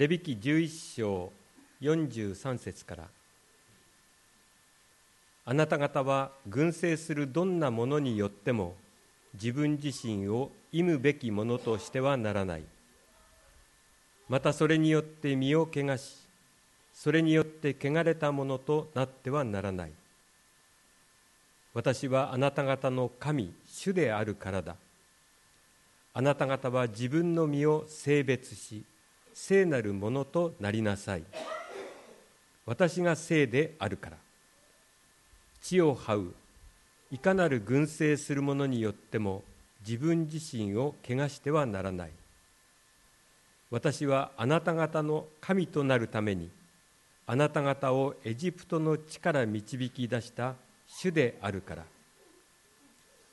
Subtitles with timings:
[0.00, 1.30] レビキ11章
[1.82, 3.04] 43節から。
[5.44, 8.76] あなた方は群生するどんなものによっても
[9.34, 12.62] 自分自身を忌むべきものとしてはならない。
[14.30, 16.16] またそれによって身を汚し
[16.94, 19.90] それによって汚れたものとなってはならない。
[21.74, 24.76] 私はあなた方の神主であるからだ。
[26.14, 28.82] あなた方は自分の身を性別し
[29.32, 31.24] 聖なるものとなりなさい。
[32.66, 34.16] 私が聖であるから。
[35.62, 36.34] 地を這う。
[37.10, 39.42] いかなる群生する者によっても
[39.86, 42.10] 自分自身を汚してはならない。
[43.70, 46.50] 私はあなた方の神となるために
[47.26, 50.54] あなた方をエジプトの地から導き出した
[50.86, 51.84] 主であるから。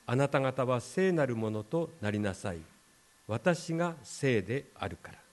[0.05, 2.59] あなた方は聖なるものとなりなさい。
[3.27, 5.27] 私が聖であるから。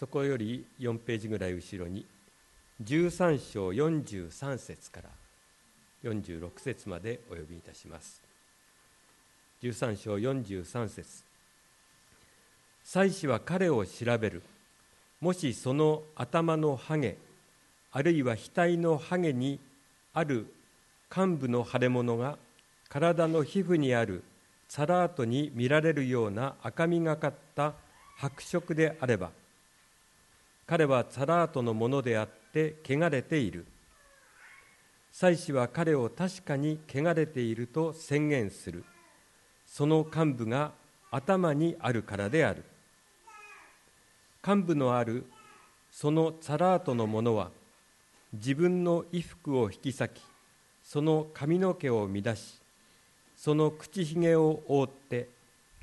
[0.00, 2.06] そこより4ページぐらい後ろに
[2.82, 5.10] 13章43節から
[6.10, 8.22] 46節までお呼びいたします。
[9.62, 11.22] 13章43節。
[12.82, 14.42] 祭司は彼を調べる。
[15.20, 17.18] もしその頭のハゲ
[17.92, 19.60] あるいは額のハゲに
[20.14, 20.46] ある
[21.14, 22.38] 幹部の腫れ物が
[22.88, 24.24] 体の皮膚にある
[24.66, 27.74] サラートに見られるような赤みがかった
[28.16, 29.38] 白色であれば
[30.70, 33.66] 彼はサラートのものであって汚れている。
[35.10, 38.84] 祭司は彼を確かに汚れていると宣言する。
[39.66, 40.70] その幹部が
[41.10, 42.62] 頭にあるからである。
[44.46, 45.26] 幹部のある
[45.90, 47.50] そのサラートのものは
[48.32, 50.22] 自分の衣服を引き裂き
[50.84, 52.60] その髪の毛を乱し
[53.36, 55.28] その口ひげを覆って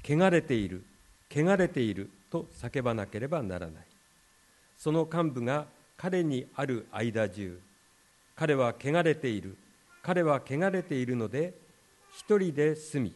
[0.02, 0.85] 汚れている
[1.30, 3.86] 汚れていると叫ばなければならない。
[4.78, 5.66] その幹部が
[5.97, 7.60] 彼にある間中
[8.36, 9.58] 彼は汚れている。
[10.04, 11.54] 彼は汚れているので
[12.14, 13.14] 一人で住み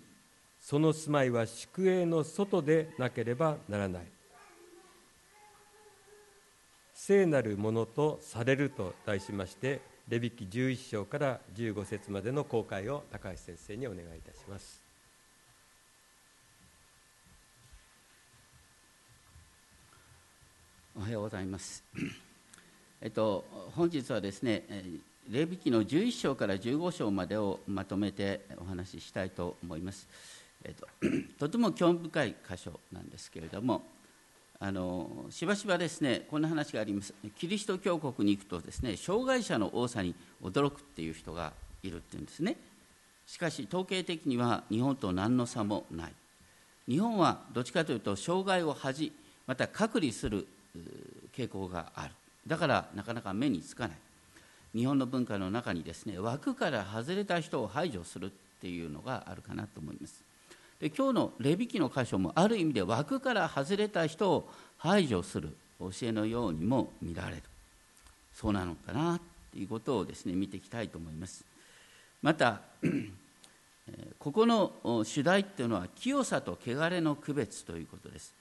[0.59, 4.03] その住まいは宿営の外でなければならない。
[6.93, 14.80] 聖なるものとされると題しましてレビキ11章から15節までの公開を高橋先生にお願いいたします。
[20.93, 21.85] おはようございます。
[22.99, 24.65] えっと本日はですね
[25.29, 30.07] レビ記の11章から15章までをまとめてお話ししたいと思います、
[30.65, 30.87] えっと、
[31.39, 33.83] とても興味深い箇所なんですけれども
[34.59, 37.13] あのしばしばですねこんな話があります。
[37.37, 40.13] キリスト教国に行くとですね障害者の多さに
[40.43, 41.53] 驚くっていう人が
[41.83, 42.57] いるっていうんですね。
[43.25, 46.13] しかし統計的には日本と何の差もない。
[46.89, 49.13] 日本はどっちかというと障害を恥
[49.47, 50.45] また隔離する
[51.35, 52.13] 傾向がある。
[52.47, 53.97] だからなかなか目につかない。
[54.73, 58.29] 日本の文化の中にですね枠から外れた人を排除するっ
[58.61, 60.23] ていうのがあるかなと思います。
[60.79, 65.55] で今日のレビ記の箇所もある意味で枠から外れた人を排除する。
[65.79, 67.43] 教えのようにも見られる。
[68.33, 69.19] そうなのかな
[69.51, 71.43] ということをですね見ていきたいと思います。
[72.21, 72.61] また
[74.19, 78.33] ここの主題っていうのは清さと汚れの区別ということです。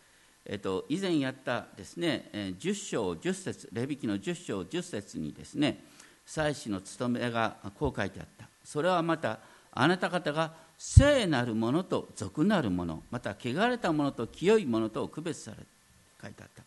[0.47, 5.85] えっと、以前やったですね10章10節レビ記の10章10節にですね
[6.25, 8.49] 祭司の務めがこう書いてあった。
[8.65, 9.41] それはまた
[9.73, 15.57] あなた方が聖なるものと俗なるものまた汚れたものと清いものと区別され
[16.23, 16.63] 書いてあった。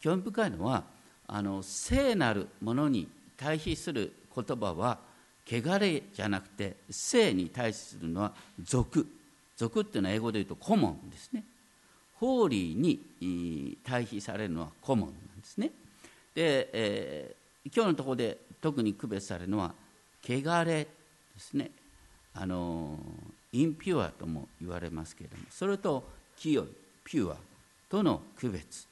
[0.00, 0.84] 興味深いのは
[1.26, 4.98] あの聖なるものに対比する言葉は
[5.46, 9.06] 汚れじゃなくて聖に対するのは俗。
[9.56, 11.42] 俗っていうのは英語で言うとコモンですね。
[12.20, 15.70] ホーリーに対比されるのはコモンなんですね。
[16.34, 19.72] で、えー、今日のところで特に区別されるのは
[20.22, 20.88] 汚れで
[21.38, 21.70] すね。
[22.34, 22.98] あの
[23.52, 26.04] インピュアとも言われますけれどもそれと
[26.36, 26.66] 清い
[27.04, 27.36] ピュア
[27.88, 28.86] との区別。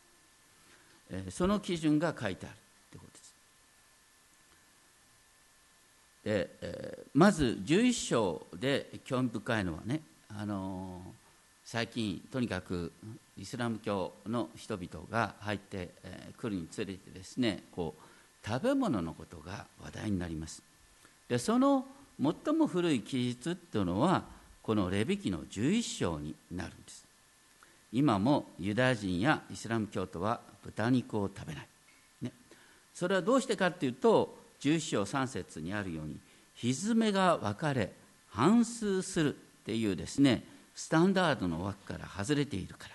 [1.30, 2.56] その基準が書いてある
[2.90, 3.34] ということです。
[6.24, 11.00] で、えまず11章で興味深いのはねあの
[11.66, 12.92] 最近とにかく
[13.36, 15.90] イスラム教の人々が入って
[16.38, 20.62] くるにつれてですねこう食べ物のことが話題になります。
[21.28, 21.84] でその
[22.22, 24.22] 最も古い記述っていうのは
[24.62, 27.04] このレビ記の11章になるんです。
[27.92, 31.68] 今もユダヤ人やイスラム教徒は豚肉を食べない、
[32.22, 32.32] ね、
[32.94, 36.20] それはどうしてかっていうと11章3節にあるように
[36.54, 37.92] 蹄が分かれ
[38.28, 40.44] 反数するっていうですね
[40.76, 42.94] スタンダードの枠から外れているから。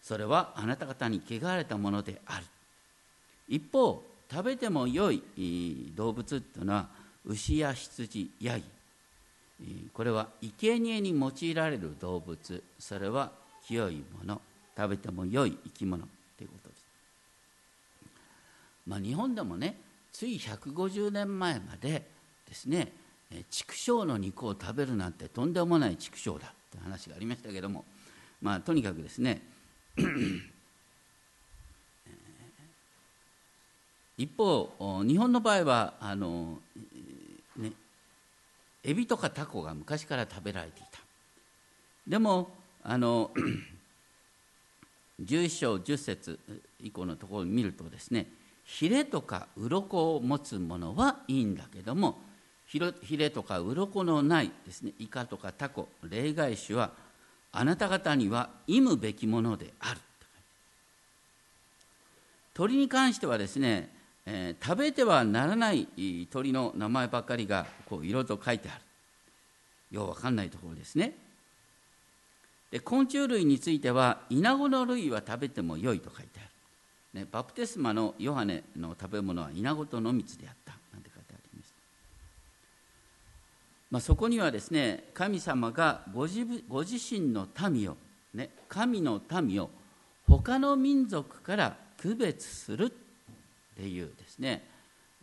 [0.00, 2.44] それはあなた方に汚れたものである。
[3.48, 5.22] 一方食べても良い
[5.96, 6.88] 動物というのは
[7.26, 8.64] 牛や羊ヤギ
[9.92, 12.62] これは生贄に用いられる動物。
[12.78, 13.32] それは
[13.66, 14.40] 清いもの。
[14.76, 16.04] 食べても良い生き物
[16.36, 16.84] ということです、
[18.86, 19.76] まあ、日本でもね
[20.12, 22.02] つい150年前まで
[22.48, 22.92] ですね
[23.50, 27.84] 畜生の肉を食べるなんてとんでもない畜生だって話がありましたけども
[28.40, 29.42] まあとにかくですね
[34.16, 36.60] 一方日本の場合はあの、
[37.56, 37.72] ね、
[38.84, 41.00] エビとかタコが昔から食べられていた。
[42.06, 43.32] でもあの
[45.20, 46.38] 11章10節
[46.80, 48.30] 以降のところを見るとですね
[48.64, 52.20] ヒレとか鱗を持つものはいいんだけども
[53.02, 56.90] ヒレとか鱗のないですねイカとかタコ例外種は
[57.52, 60.00] あなた方には忌むべきものである
[62.52, 63.94] 鳥に関してはですね
[64.26, 65.86] えー、食べてはならない
[66.30, 68.80] 鳥の名前ばっかりがこう色と書いてある。
[69.90, 71.14] ようわかんないところですね。
[72.70, 76.42] で昆虫類についてはイナゴの類は食べても良いと書いてあ
[77.14, 81.72] る、ね、バプテスマのヨハネの食べ物はイナゴと野蜜であったなんて書いてあります、
[83.94, 87.96] まあ、そこにはですね神様がご自ご自身の民を、
[88.34, 89.70] ね、神の民を
[90.26, 92.90] 他の民族から区別するっ
[93.76, 94.64] ていうですね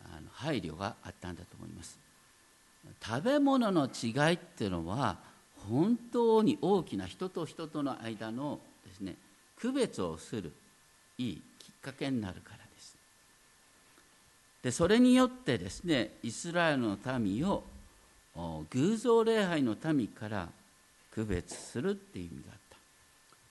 [0.05, 1.99] あの配慮があったんだと思います。
[3.05, 5.17] 食べ物の違いっていうのは
[5.69, 9.15] 本当に大きな人と人との間のですね
[9.59, 10.53] 区別をする
[11.17, 12.95] いいきっかけになるからです。
[14.63, 17.65] でそれによってですねイスラエルの民を
[18.35, 20.49] 偶像礼拝の民から
[21.13, 22.77] 区別するっていう意味があった。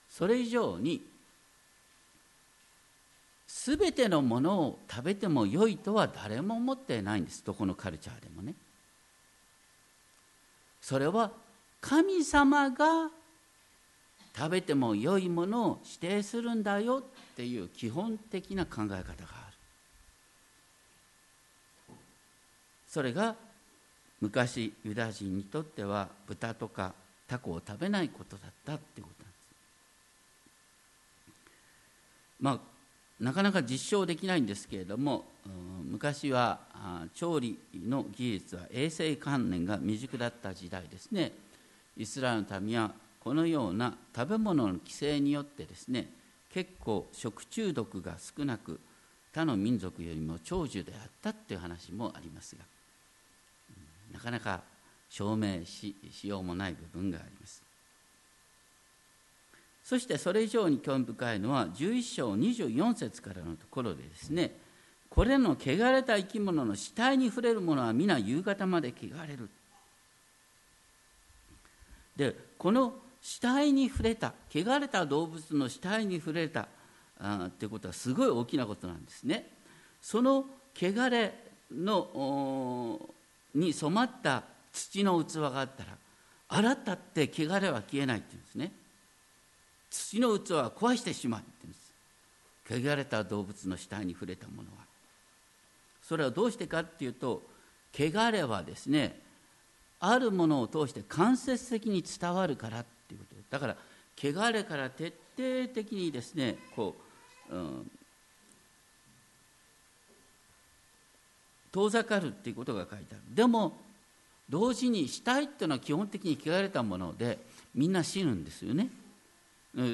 [0.08, 1.06] それ以上に
[3.46, 7.44] すべてのものを食べても良いとは誰も思ってないんです。
[7.44, 8.54] どこのカルチャーでもね。
[10.80, 11.30] それは
[11.80, 13.10] 神様が
[14.36, 19.50] 食べても良いものを指定するんだよっていう基本的な考え方があ
[21.90, 21.94] る。
[22.88, 23.34] それが
[24.20, 26.92] 昔ユダヤ人にとっては豚とか
[27.26, 29.48] タコを食べないことだったってことなんです。
[32.40, 32.60] まあ
[33.22, 35.24] なかなか実証できないんですけれども
[35.84, 36.60] 昔は
[37.14, 41.32] 調理の技術は衛生観念が未熟だった時代ですね。
[41.96, 46.08] イスラエルの民はこのような食べ物の規制によってですね
[46.50, 48.80] 結構食中毒が少なく
[49.34, 52.64] 他の民族よりも長寿であったっていう話もありますが
[54.12, 54.62] なかなか
[55.08, 57.62] 証明ししようもない部分があります。
[59.82, 64.56] そしてそれ以上に興味深いのは11章24節からのところでですね
[65.08, 69.50] これの汚れた生き物の死体に触れるものは皆夕方まで汚れる。
[72.16, 76.68] でこの死体に触れた汚れた動物の死体に触れた
[77.18, 79.50] あっていうことはすごい大きなことなんですね。
[80.00, 81.34] その汚れ
[81.70, 83.14] の
[83.54, 85.96] に染まった土の器があったら
[86.48, 88.72] 洗ったって汚れは消えないっていうんですね。
[89.90, 92.90] 土の器は壊してしまうって言うんです。
[92.90, 94.84] 汚れた動物の死体に触れたものは。
[96.02, 97.42] それはどうしてかっていうと
[97.96, 99.20] 汚れはですね
[100.00, 103.40] あるものを通して間接的に伝わるからっていうこと。
[103.50, 103.76] だから
[104.16, 106.96] 汚れから徹底的にですねこ
[107.50, 107.90] う、うん、
[111.72, 113.22] 遠ざかるっていうことが書いてある。
[113.34, 113.78] でも
[114.48, 117.38] 同時に死体っていうのは基本的に汚れたもので
[117.74, 118.90] みんな死ぬんですよね。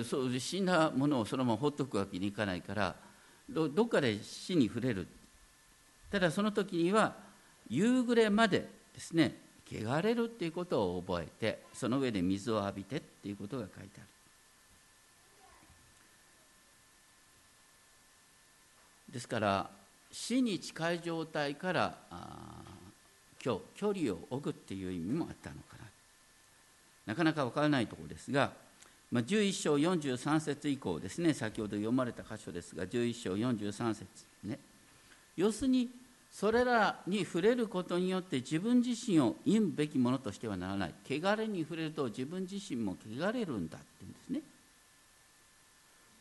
[0.05, 2.97] そう死んだものをそのまま放っておくわけにいかないから
[3.49, 5.07] どどっかで死に触れる。
[6.11, 7.15] ただその時には
[7.69, 9.37] 夕暮れまでですね
[9.71, 14.07] 汚れるっていうことを覚えてその上で水を浴びてっていうことが書いてある。
[19.13, 19.71] ですから
[20.19, 21.99] 死に近い状態から
[23.45, 25.85] 今日距離を置くっていう意味もあったのかな。
[27.05, 28.51] なかなか分からないところですが
[29.13, 34.07] まあ、11章43節以降ですね先ほど読まれた箇所ですが11章43節
[34.43, 34.59] ね。
[35.37, 35.91] 要するに
[36.33, 40.95] それらに触れることによって自分自身を忌むべきものとしてはならない。
[41.09, 44.41] 汚れに触れると自分自身も汚れるんだって言うんですね。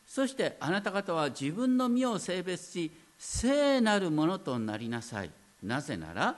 [0.06, 5.30] そしてあなた方は自分の身を性別し聖なるものとなりなさい。
[5.62, 6.36] なぜなら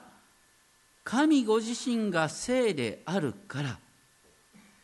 [1.03, 3.79] 神ご自身が聖であるから。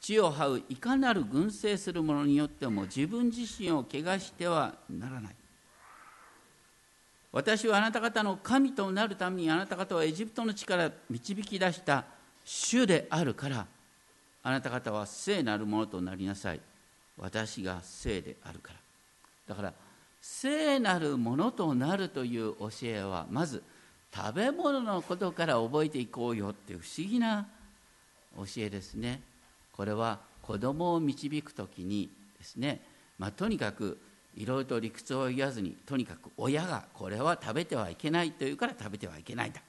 [0.06, 5.36] 地を這ういかなる群生する者によっても自分自身を汚してはならない。
[7.32, 12.06] 私はあなた方の神となるためにあなた方はエジプトの地から導き出した
[12.44, 13.66] 主であるから
[14.44, 16.60] あなた方は聖なるものとなりなさい。
[17.18, 18.80] 私が聖であるから。
[19.48, 19.74] だから
[20.28, 23.62] 聖なるものとなるという教えはまず
[24.12, 27.46] 食べ物のことから覚えていこうよっていう不思議な
[28.36, 29.22] 教えですね。
[29.72, 32.82] これは子供を導く時にですね、
[33.20, 34.00] まあ、とにかく
[34.36, 39.62] いろいろと理屈を言わずにとにかく親がこれは食べてはいけないというから食べてはいけないんだ。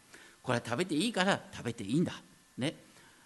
[0.42, 2.14] これは食べていいから食べていいんだ。
[2.56, 2.76] ね。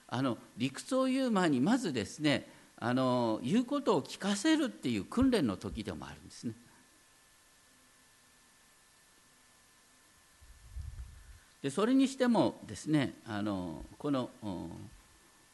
[0.09, 6.55] あの理屈を言う前にまずですねあの言うことを聞かせるっていう訓練の時でもあるんですね。
[11.63, 14.31] でそれにしてもですねあのこの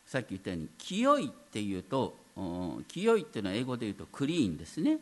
[0.07, 2.17] さっき言ったように清いっていうと
[2.89, 4.99] 清いっていうのは英語で言うとクリーンですね。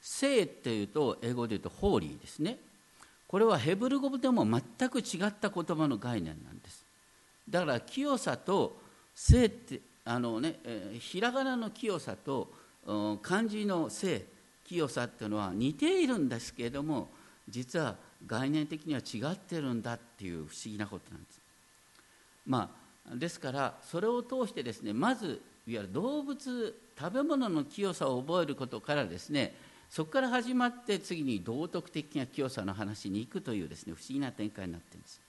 [0.00, 2.58] 聖っていうと英語で言うとホーリーですね。
[3.26, 6.84] これはヘブル語でも全く違った言葉の概念なんです。
[7.48, 8.76] だから清さと
[9.14, 12.52] 聖ってあのね、えー、ひらがなの清さと
[13.22, 14.26] 漢字の聖
[14.64, 17.08] 清さっていうのは似ているんですけれども
[17.48, 17.96] 実は
[18.26, 21.40] 概念的には違ってるんだっていう不思議なことなんです。
[22.46, 22.74] ま
[23.10, 29.54] あ、ですからそれを通してですねまずいわゆる動物食べ物の清さを覚えることからですね
[29.90, 35.20] そこから始まって次に道徳的な清さの話に行くというですね不思議な展開になっているんです。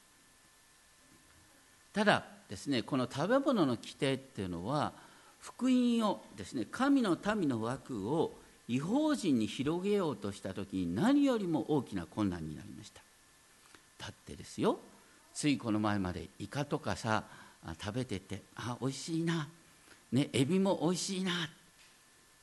[1.94, 4.92] ただですねこの食べ物の規定っていうのは
[5.40, 8.34] 福音をですね神の民の枠を
[8.68, 13.02] 違法人に広げようとした時に何よりも大きな困難になりました。
[14.00, 14.80] だってですよ。
[15.34, 17.24] ついこの前までイカとかさ
[17.82, 19.48] 食べててあ美味しいな、
[20.12, 21.32] ね、エビも美味しいな。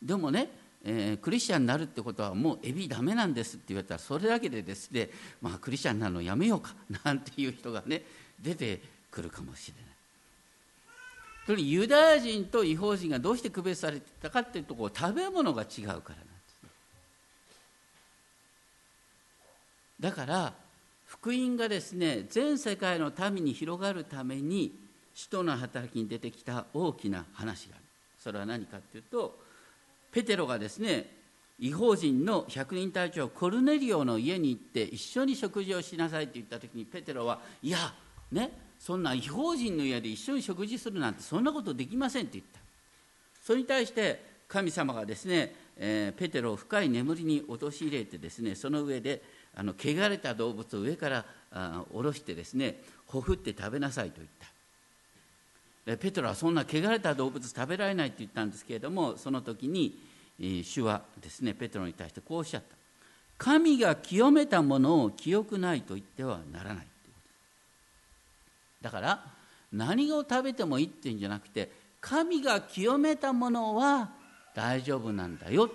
[0.03, 0.51] でもね、
[0.85, 5.11] えー、クリスチャンになるってことはもうエビダメなんですって言われたらそれだけでですね、
[5.41, 6.75] まあ、クリスチャンになるのやめようか
[7.05, 8.03] なんていう人がね
[8.41, 9.92] 出てくるかもしれない。
[11.47, 16.69] とにユダヤ人と違法人がどうして区別されてたかっていうところ食べ物が違うからなんですね。
[20.01, 20.55] だから
[21.07, 24.73] 福音がですね全世界の民に広がるために
[25.15, 27.85] 使徒の働きに出てきた大きな話がある
[28.19, 29.39] それは何かっていうと
[30.11, 31.11] ペテロがですね
[31.59, 37.95] 違法人の百人隊長コルネリオの家に行って一緒に食事をしなさいって言った時にペテロはいや
[38.31, 38.51] ね
[38.83, 42.59] そんな違法人の家で一緒に食事するなんてそんなことできませんって言った。
[43.41, 49.23] それに対して神様がですね、えー、ペテロを深い眠りに陥れてですねその上で
[49.55, 54.29] あの汚れた動物を上からあ下ろしてですねほふって食べなさいと言っ
[55.87, 55.97] た。
[55.97, 59.97] ペテロはそんな汚れた動物食べられないと言ったんですけれどもその時に、
[60.41, 62.77] えー、主はですねペテロに対してこうおっしゃった。
[63.39, 66.87] 神が清めたものを清くないと言ってはならない。
[68.83, 69.25] だから
[69.73, 71.71] 何を食べてもいいっていうんじゃなくて
[72.01, 74.11] 神が清めたものは
[74.55, 75.71] 大丈夫なんだよ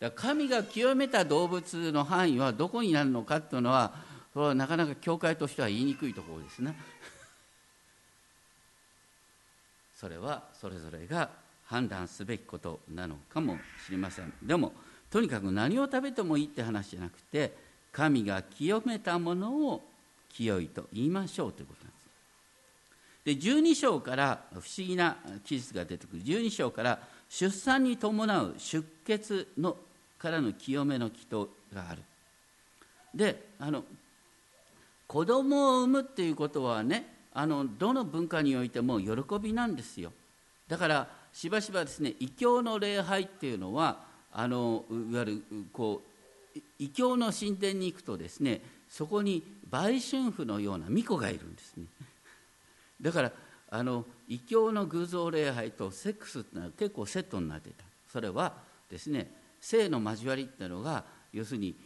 [0.00, 3.92] だ神が清めた動物の範囲はどこになるのかっていうのは
[4.32, 6.76] それはなかなか教会としては言いにくいところですね。
[9.96, 11.30] それはそれぞれが
[11.64, 14.74] 判断すべきことなのかもしれませんでも
[15.10, 17.56] とにかく何を食べてもいいって話じゃなくて
[17.92, 19.82] 神が清めたものを
[20.36, 22.06] 清いと言いましょうということなんです。
[23.24, 29.76] で12章から不思議な記述が出てくる12章から出産に伴う出血の
[30.18, 32.02] からの清めの祈祷がある。
[33.14, 33.84] であの
[35.06, 40.12] 子供を産むっていうことはねあのどの文化においても喜びなんですよ。
[40.68, 48.60] だからしばしばですね異教の礼拝っていうのはあのいわゆるこう異教の神殿に行くとですね
[48.96, 51.84] そこに売春婦のような巫女がいるんですね。
[52.98, 53.32] だから
[53.68, 57.84] あの異教の偶像礼拝とセックスっていうのは結構セットになってた。
[58.08, 58.56] それは
[58.88, 61.76] ですね性の交わりっていうのが要するに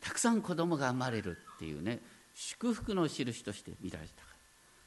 [0.00, 2.00] たくさん子供が生まれるっていうね
[2.34, 4.36] 祝福の印として見られたから。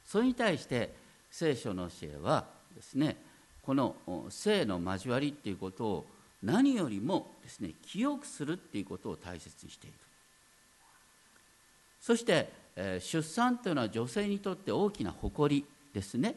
[0.05, 0.93] それに対して
[1.29, 3.15] 聖書の教えはですね
[3.61, 6.07] この性の交わりっていうことを
[6.43, 9.95] 何よりもですね記憶するっていうことを大切にしている。
[12.01, 16.35] そして、えー、出産というのは女性にとって大きな誇りですね。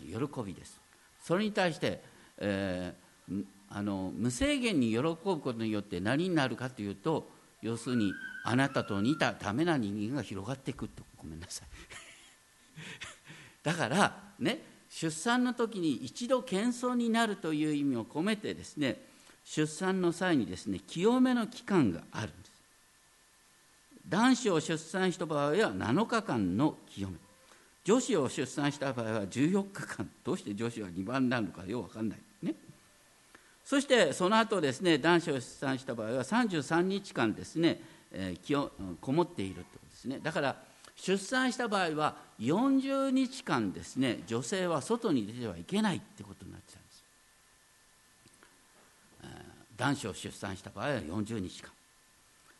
[0.00, 0.80] 喜びです。
[1.22, 2.00] それに対して、
[2.38, 7.28] えー、あの無制限に喜ぶことによって何になるかというと
[7.62, 8.12] 要するに
[8.44, 11.02] あなたと似たダメな人間が広がっていくと。
[11.16, 11.68] ごめんなさい。
[13.64, 19.04] だからね出産の時に一度謙遜になるという意味を込めてですね
[19.42, 22.32] 出産の際にですね清めの期間がある
[24.08, 27.16] 男子を出産した場合は7日間の清め。
[27.84, 30.08] 女子を出産した場合は14日間。
[30.24, 32.18] どうして女子は2番になるのかよく分かんない。
[32.42, 32.54] ね。
[33.64, 37.80] そしてその後ですね男子を出産した場合は33日間ですね、
[38.12, 38.70] えー、
[39.00, 40.20] こもっているということですね。
[40.22, 40.56] だから
[40.96, 47.04] 出産した場合は40日間ですね女性は外に出てはいけないってことになってたんです、
[49.24, 51.75] えー、男子を出産した場合は40日間。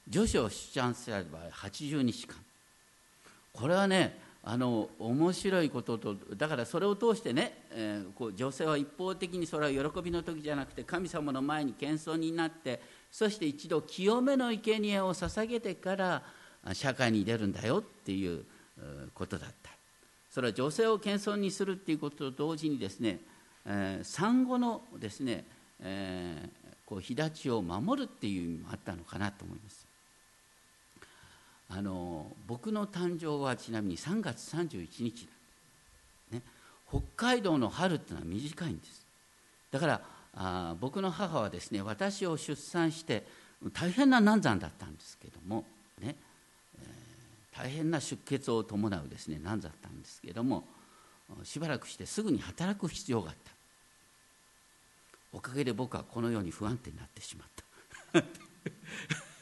[0.09, 2.37] 女子を出産した場合80日間。
[3.53, 16.23] これはねあの面白いこととだからそれを通してね、えー、こう女性は一方的にそれは喜びの時じゃなくて神様の前に謙遜になってそして一度清めの生贄を捧げてから
[16.75, 18.45] 社会に出るんだよっていう
[19.15, 19.71] ことだった。
[20.31, 23.21] それは女性を謙遜にするっていうことと同時にですね、
[23.65, 25.47] えー、産後のですね、
[25.81, 29.86] えー、こう日立ちを守るっていう意味もあったのかなと思います。
[31.69, 35.29] あの僕の誕生はちなみに3月31日
[36.31, 36.43] なんね、
[36.89, 39.07] 北海道の春っていうのは短いんです。
[39.71, 40.01] だから
[40.35, 43.27] あ僕の母はですね私を出産して
[43.73, 45.65] 大変な難産だったんですけども
[46.01, 46.15] ね、
[46.79, 50.65] えー、大変な出血を伴うですね難産だったんですけども
[51.43, 53.57] しばらくしてすぐに働く必要があった。
[55.33, 58.23] おかげで僕はこのように不安定になってしまった。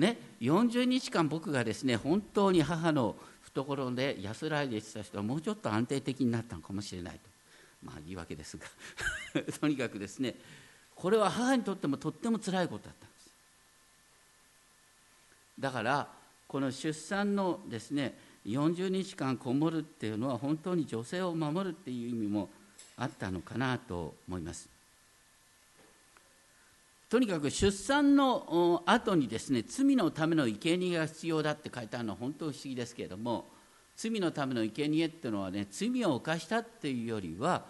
[0.00, 7.20] ね、40日間僕がですね本当に母の懐で安らいでした人はもうちょっと安定的になったのかもしれないと。
[7.84, 8.66] まあ言い訳ですが。
[9.60, 10.34] とにかくですね
[10.94, 13.30] これは母にとってもとってもつらいことだったんです。
[15.58, 16.08] だから
[16.48, 22.48] この出産のですね40日間こもるっていうのは本当に女性を守るっていう意味も
[22.96, 24.79] あったのかなと思います。
[27.10, 33.46] とにかく出産の後にですね罪のための生贄が必要だって書いてあるのは本当不思議ですけれども
[33.96, 37.64] 罪のための生贄っていうのはね罪を犯したっていうよりは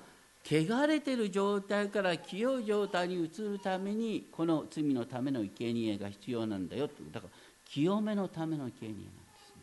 [0.45, 7.33] 汚れてる状態から清い状態に移るためにこの罪のための生贄が必要なんだよってだから
[7.65, 9.11] 清めのための生贄なんで
[9.47, 9.63] すね。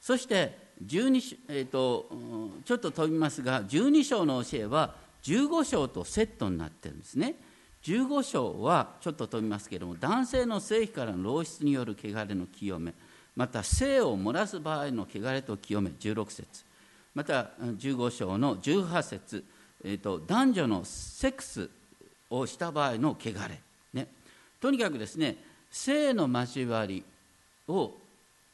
[0.00, 2.06] そして12、えーと
[2.64, 7.34] ちょっと飛びますが12章の教えは15章とセットになってるんですね。
[7.82, 12.92] 15章はちょっと飛びますけれども男性の性器からの漏出による汚れの清め
[13.36, 16.64] また性を漏らす場合の汚れと清め16節。
[17.14, 19.44] また15章の18節、
[19.82, 21.70] えーと、男女のセックス
[22.28, 23.58] をした場合の汚れ、
[23.94, 24.08] ね、
[24.60, 25.36] とにかくですね
[25.70, 27.02] 性の交わり
[27.68, 27.94] を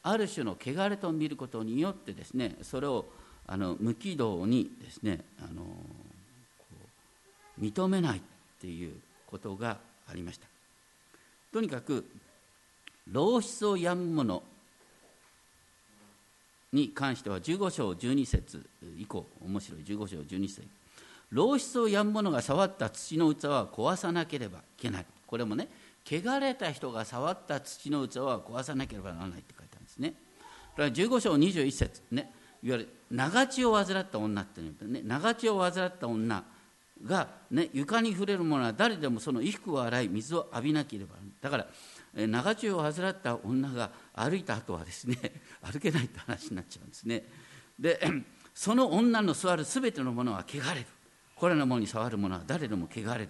[0.05, 3.07] ある種の汚れと見ることによってですねそれを
[3.47, 5.65] あの無軌道にですねあの
[7.63, 8.23] 認めないっ
[8.61, 8.95] ていう
[9.27, 10.47] ことがありました。
[11.53, 12.05] とにかく
[13.11, 14.43] 漏出をやむ者
[16.73, 18.65] に関しては15章12節
[18.99, 19.81] 以降面白い。
[19.83, 20.63] 15章12節。
[21.33, 25.07] 漏出をやむ者が触った土の器は壊さなければいけない。
[25.27, 25.69] これもね
[26.05, 30.15] 汚れた人が触った土の器は壊さなければならないって書いてあるんですね。
[30.77, 32.31] だから15章21節ね
[32.63, 36.45] いわゆる長血を患った女っていうのね長血を患った女
[37.05, 41.67] が、ね、床に触れる者は誰でもその衣服を洗い水を浴びなければだから
[42.27, 45.17] 長中を患った女が歩いた後はですね
[45.63, 47.25] 歩けないって話になっちゃうんですね。
[47.79, 48.01] で
[48.55, 50.87] その女の座る全てのものは汚れる。
[51.37, 53.29] これらのものに触る者は誰でも汚れる。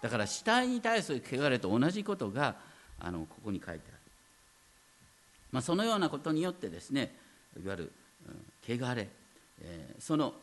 [0.00, 2.56] だから死体に対する汚れと同じことが
[2.98, 3.98] あのここに書いてある、
[5.50, 7.16] まあ、そのようなことによってですね
[7.62, 7.92] いわゆる、
[8.26, 9.08] うん、汚れ、
[9.60, 10.34] えー、その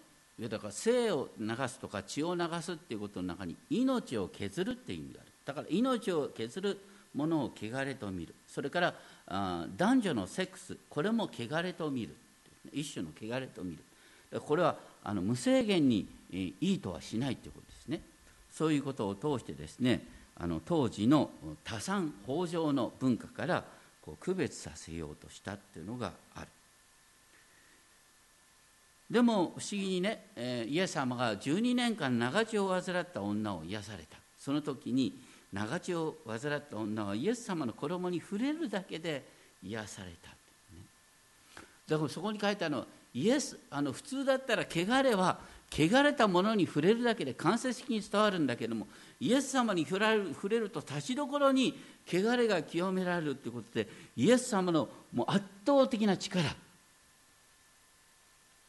[0.48, 5.32] だから生を流すとか血を流すっていうことの中に命を削るっていう意味がある。
[5.46, 6.78] だから命を削る
[7.14, 8.34] ものを汚れと見る。
[8.48, 8.94] それから
[9.28, 12.16] あ男女のセックスこれも汚れと見る
[12.72, 14.40] 一種の汚れと見る。
[14.40, 18.02] これはあの無制限にいいとはしないということですね。
[18.52, 21.32] そういうことを通してですねあの当時の
[21.64, 23.64] 多産豊穣の文化から
[24.02, 26.48] こう区別させようとしたっていうのがある。
[29.10, 34.18] でも不思議にね、えイエス様が12年間長血を患った女を癒された。
[34.38, 35.20] その時に
[35.52, 39.24] 長血を患った女はイエス様の衣に触れるだけで
[39.64, 40.84] 癒された、ね、
[41.88, 45.40] だからそこに書いてあるのはイエスあの普通だったら汚れは
[45.72, 48.88] 汚れたものに触れるだけで間接的に伝わるんだけども
[49.20, 56.44] イエス様に触れる触れると立ちどころに汚れが清められるということでイエス様のもう圧倒的な力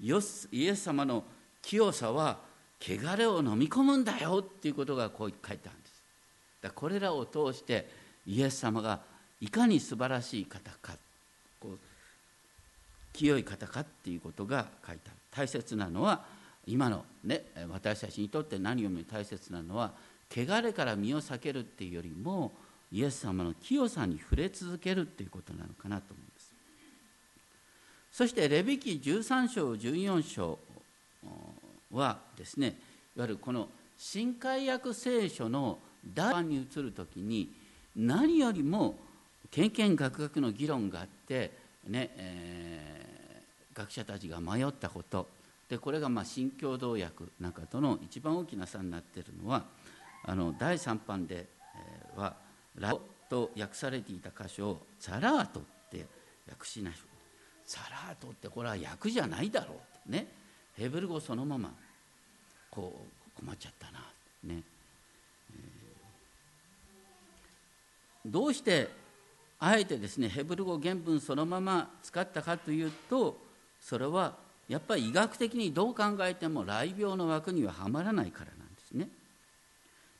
[0.00, 1.24] イエス様の
[1.62, 2.38] 清さは
[2.80, 6.02] 汚れを飲み込むんだよっていうことがこう書いてあるんです。
[6.62, 7.88] だこれらを通して
[8.26, 9.00] イエス様が
[9.40, 10.94] いかに素晴らしい方か
[11.58, 11.78] こう
[13.12, 15.16] 清い方かっていうことが書いてある。
[15.30, 16.24] 大切なのは
[16.66, 19.92] 今のね私たちにとって何よりも大切なのは
[20.30, 22.52] 汚れから身を避けるっていうよりも
[22.92, 26.29] イエス様の清さに触れ続けるっていうことなのかなと思います
[28.10, 30.58] そしてレビキ13章14章
[31.92, 32.76] はですね
[33.16, 35.78] いわゆるこの新海約聖書の
[36.14, 37.52] 第版に移る時に
[37.96, 38.96] 何よりも
[39.50, 41.52] けんけんがくがくの議論があって
[41.86, 45.26] ね、えー、学者たちが迷ったこと。
[45.68, 49.64] でこれがまあ新共同訳なんかとの一番大きな差になっているのは
[50.24, 51.46] あの第3版で
[52.16, 52.34] は
[52.74, 56.06] 「ラオ」と訳されていた箇所を「ザラート」って
[56.48, 56.94] 訳しない
[57.70, 57.78] ザ
[58.08, 59.76] ラートってこれは訳じゃないだろ
[60.08, 60.10] う。
[60.10, 60.26] ね。
[60.76, 61.72] ヘブル語そのまま。
[62.68, 63.06] こ
[63.38, 64.00] う困っちゃったな。
[64.42, 64.62] ね、
[65.52, 68.88] えー、どうして
[69.58, 73.36] あえてですねヘブル語原文そのまま使ったかというと
[73.80, 74.34] それは
[74.68, 79.08] やっぱり医学的にどう考えても雷病の枠にははまらないからなんですね。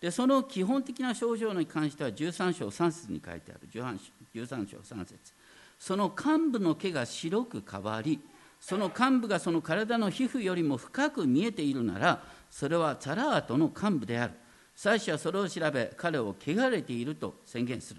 [0.00, 3.60] でその基本的な症状に関しては13章3節に書いてある。
[3.72, 5.32] 13章3節。
[5.80, 8.20] その幹部の毛が白く変わり
[8.60, 14.34] その幹部がその体の皮膚よりも深く見えているならそれはザラートの幹部である。
[14.76, 17.94] 祭司はそれを調べ彼を汚れていると宣言す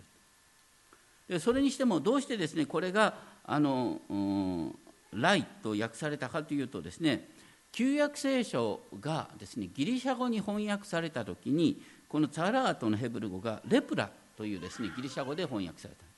[1.30, 1.40] る。
[1.40, 4.76] それにしてもどうしてですねこれがあの、うん、
[5.14, 7.30] ライと訳されたかというとですね
[7.72, 16.11] 旧約聖書がですねギリシャ語に翻訳された時にこのザラートのヘブル語がレプラというですねギリシャ語で翻訳された。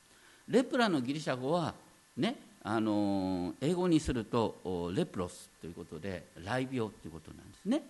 [0.47, 1.73] レプラのギリシャ語は
[2.17, 7.83] ねあの英語にするとレプロスということで雷病ということなんですね。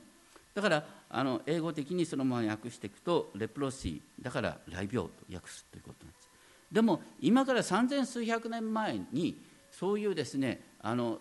[0.53, 6.29] だからあの英語的にそのまま訳していくとレプロシーだから雷病と訳すということなんです。
[6.71, 9.39] でも今から三千数百年前に
[9.71, 10.61] そういうですね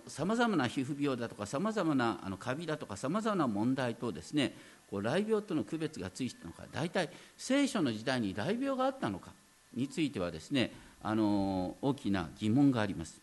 [0.08, 4.54] さまざまな皮膚病だとかさまざまなあのカビだとかさまざまな問題とですね
[4.90, 9.30] こう雷病との区別がついてたのか大体聖書の時代に雷病があったのか
[9.74, 13.20] についてはですねあの大きな疑問があります。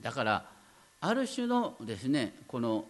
[0.00, 0.44] だから
[1.00, 2.84] ある種のですねこの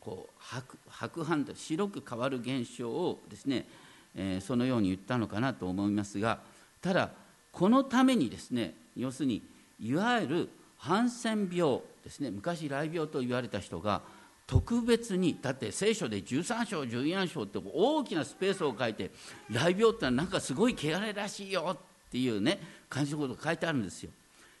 [0.00, 3.66] こう白白斑と白く変わる現象をですね、
[4.14, 6.40] えー、そのように言ったのかなと思いますが
[6.80, 7.10] ただ
[7.52, 9.42] このためにですね要するに
[9.80, 14.02] いわゆるハンセン病ですね昔雷病と言われた人が
[14.46, 19.10] 特別にだって聖書で13章14章って大きなスペースを書いて
[19.48, 21.78] 雷病ってのはなんかすごい汚れらしいよっ
[22.14, 24.10] ていうね感じのことが書いてあるんですよ。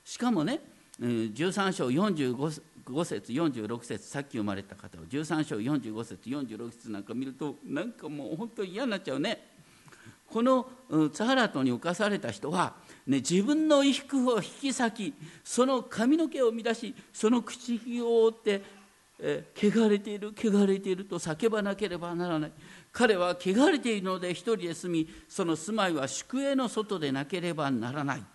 [0.04, 0.58] しかもね
[1.00, 9.38] 13章45節46節さっき生まれた方は13章45節46節なんか見るとなんかもう本当に嫌になっちゃうね。
[10.26, 10.66] この
[11.12, 12.74] ツハラトに侵された人は、
[13.06, 15.14] ね、自分の衣服を引き裂き
[15.44, 18.62] その髪の毛を乱しその口ひを覆って
[19.54, 22.52] 汚れている汚れていると叫ばなければならない。
[22.94, 28.18] 彼は汚れているので一人で住みその住まいは宿営の外でなければならない。
[28.18, 28.26] いわ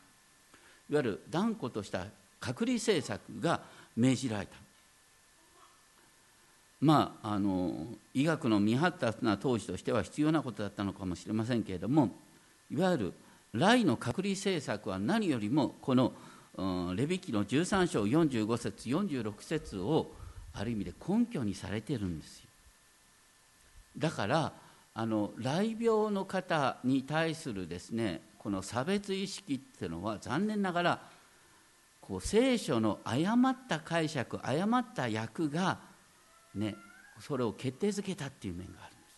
[0.89, 2.05] ゆる断固とした
[2.41, 3.61] 隔離政策が
[3.95, 4.51] 命じられた。
[6.81, 12.09] まああの医学の未発達な当時としては必要なことだったのかもしれませんけれども
[12.69, 13.13] いわゆる
[13.53, 16.13] 来の隔離政策は何よりもこの
[16.95, 20.11] レビキの13章45節46節を
[20.53, 22.48] ある意味で根拠にされてるんですよ。
[23.97, 24.53] だから
[24.93, 31.01] あの雷病の方に対するですねこの差別意識っていうのは残念ながら
[32.01, 35.79] こう聖書の誤った解釈誤った訳が
[36.55, 36.75] ね
[37.19, 39.17] それを決定づけたっていう面があるんです。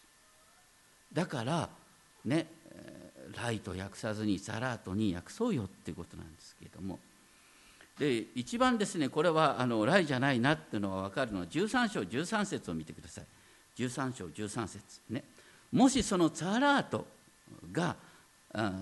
[1.14, 1.70] だから
[2.26, 2.48] ね
[3.42, 7.00] ライと訳さずにザラートに訳そうよっていうことなんですけれども。
[7.98, 13.26] で一番ですねこれはあのライじゃないなっていうのが分かるのは13章13節を見てください。
[13.78, 15.24] 13章13節ね。
[15.72, 17.06] もしそのザラート
[17.72, 17.96] が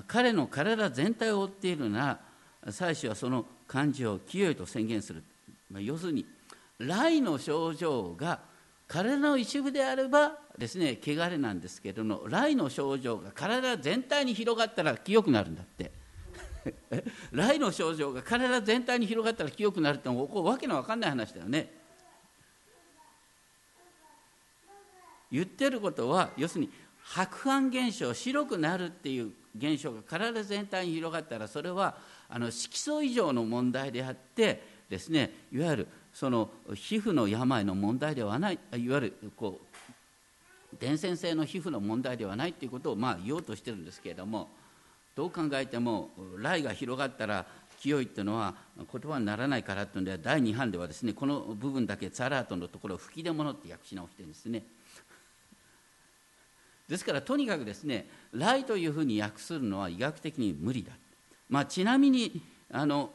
[0.08, 2.20] 彼の体全体を覆っているな
[2.66, 5.24] ら祭司はその漢字を清いと宣言する、
[5.72, 6.26] まあ、要するに
[6.80, 8.40] 雷の症状が
[8.88, 15.92] 体の一部であればですね汚れなんですけれども雷の症状が体全体に広がったら清くなるんだって。
[17.32, 21.79] 雷の症状が体全体に広がったら清くなるってこうわけのわかんない話だよね。
[25.32, 26.72] 言ってることは要するに
[27.04, 31.96] 白斑現象白くなるっていう現象が体全体に広がったらそれは
[32.30, 44.50] あの色素異常の問題であってですねいわゆるその皮膚の病の問題ではないいわゆるこう伝染性の皮膚の問題ではないということをまあ言おうとしてるんですけれども
[45.16, 47.46] どう考えても雷が広がったら
[47.82, 54.64] 清いっていうのは言葉にならないからっていうので第2版ではですねこの部分だけツァラートのところを吹き出物って訳し直してるんですね。
[56.90, 60.92] ですからとにかくですね雷というふうに訳するのは医学的に無理だ、
[61.48, 63.12] まあ、ちなみにあの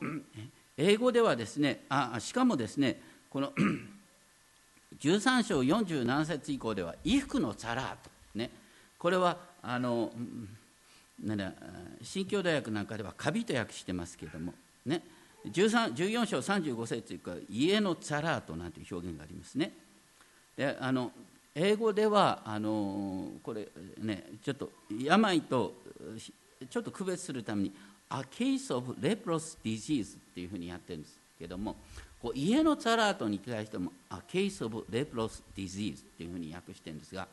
[0.76, 3.52] 英語ではですねあしかもですねこの
[5.00, 8.50] 13章47節以降では衣服のツァラートね
[8.96, 10.12] これはあの
[11.22, 11.52] なんだ
[12.00, 14.54] 新教大学なんかではカビと訳してますけれども
[14.86, 15.02] ね
[15.46, 19.72] 14章35節というか家のツァラートなんていう表現がありますね。
[20.56, 21.10] であの
[21.54, 25.74] 英語ではあのこれねちょっと病と
[26.68, 27.72] ちょっと区別するために
[28.10, 31.76] 「A case of leprous disease」っていうふうにやってるんですけども
[32.20, 37.28] こう家のツァラートに対しても「A case of leprous disease」っていうふうに訳してるんですが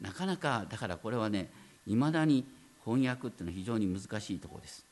[0.00, 1.50] なかなかだからこれはね
[1.86, 2.44] いまだに
[2.84, 4.84] 翻訳っていうのは非常に難しいところです。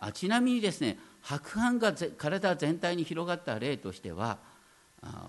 [0.00, 4.38] あちなみにですね白斑が体全体に広がった例としては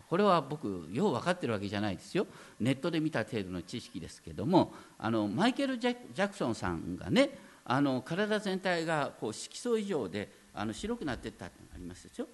[0.09, 2.25] これは僕よう分かってるわけじゃないですよ。
[2.59, 12.27] ネットで見た程度の知識ですけどもあのマイケル・ジャクソンさんがねあの体全体がこう色素以上であの白くなっていったってありますでしょ。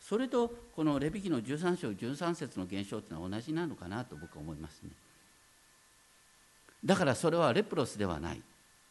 [0.00, 4.90] それとこのレビキの13章13節の現象っていうのは同じなのかなと僕は思いますね。
[6.84, 8.40] だからそれはレプロスではない。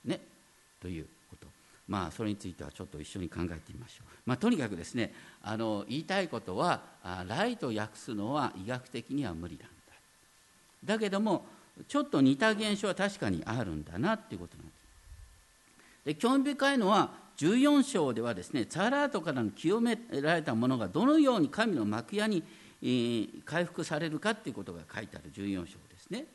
[0.06, 0.20] ね。
[0.80, 1.08] という。
[1.88, 6.82] まあそれについてはちょっと一緒に考えてみましょう、まあ、とにかくですねあの言いたいことは
[7.28, 9.74] ライと訳すのは医学的には無理なんだ。
[10.84, 11.46] だけども
[11.88, 14.78] ちょっと似た現象は確かにあるんだなっていうことなんです。
[16.06, 22.44] で興味深いのは14章ではですねツァラートからの清められたものがどのように神の幕屋に、
[23.46, 26.26] 回復されるかっていうことが書いてある14章ですね。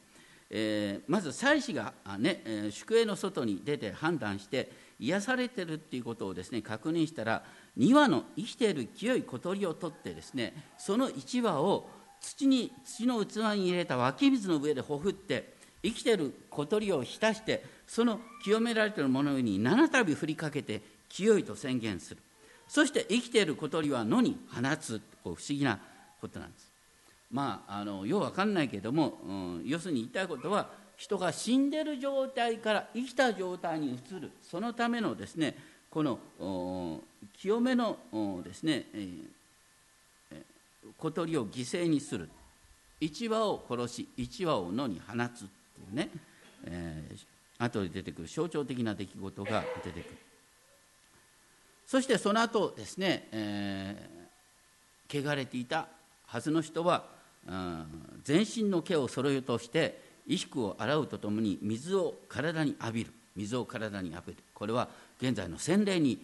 [0.55, 7.43] えー、まず祭司が、ね、宿営の外に出て判断して癒されてるっていうことをですね確認したら
[7.79, 11.88] 2羽の生きている清い小鳥を取ってですねその1羽を
[12.21, 22.23] 土に土の器に入れた湧き水の上でほふって生きている小鳥を浸してその清められているものに7度振りかけて清いと宣言する。
[22.69, 25.01] そして生きている小鳥は野に放つ。
[25.23, 25.79] こう不思議な
[26.21, 26.71] ことなんです。
[27.33, 34.31] まあ、あのようわかんないけども、うん、要するに言いたいことは人が死んでる状態から生きた状態に移る。
[34.42, 35.57] そのためのですね
[35.90, 37.01] この
[37.35, 37.97] 清めの
[38.45, 40.37] ですね、えー、
[40.97, 42.29] 小鳥を犠牲にする。
[43.01, 46.09] 1羽を殺し1羽を野に放つっていうね、
[46.66, 50.16] えー、後で出てくる象徴的な出来事が出てくる。
[51.87, 55.88] そしてその後ですね、えー、汚れていた
[56.27, 57.12] はずの人は
[58.22, 63.12] 全身の毛を揃えようとして衣服を洗うとともに水を体に浴びる。
[63.35, 64.42] 水を体に浴びる。
[64.55, 64.88] これは
[65.20, 66.20] 現在の洗礼に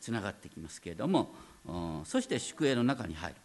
[0.00, 1.34] つながってきますけれども
[2.04, 3.36] そして宿営の中に入る。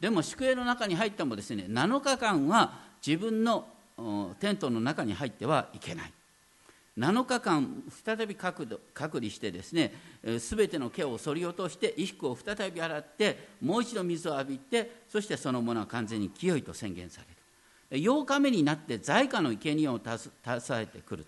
[0.00, 3.66] でも宿営の中に入ってもですね7日間は自分の
[4.40, 6.12] テントの中に入ってはいけない。
[6.98, 8.66] 7日間再び隔
[9.18, 9.92] 離してですね
[10.38, 17.34] すべての毛を剃り落として衣服を再び洗ってもう一度水を浴びてそしてそのものは完全に清いと宣言される。
[17.90, 21.26] 8日目になって在家の生贄を携えてくる。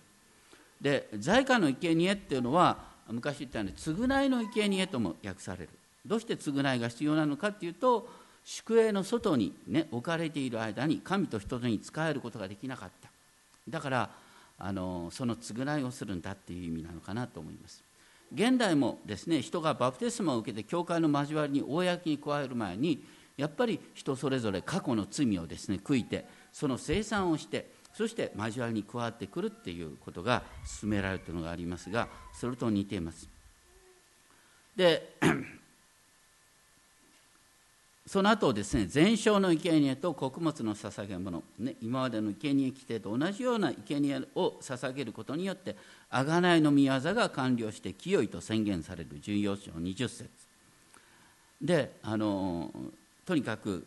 [0.81, 2.77] で在家の生贄っていうのは
[3.09, 5.69] 昔言ったように償いの生贄とも訳される。
[6.05, 8.09] どうして償いが必要なのかっていうと
[8.45, 13.09] 宿営の外に、ね、置かれている間に神と人に仕えることができなかった。
[13.67, 14.09] だから
[14.57, 17.83] あのその償いをするんだっていう意味なのかなと思います。
[18.33, 23.05] 現代もですね人がバプテスマを受けて教会の交わりに公に加える前に
[23.37, 33.29] やっぱり人それぞれ過去の罪をですね悔いてその清算をしてそして交わりに加わってくるっていうことが進められているのがありますがそれと似ています。
[34.75, 35.17] で
[38.07, 45.75] その後ですね全焼の生贄と穀物の捧げ物、ね、今までの生贄規定と同じような生贄を捧げることによって
[46.09, 50.29] 贖いの御業が完了して清いと宣言される重要章20節
[51.61, 52.71] であの
[53.25, 53.85] とにかく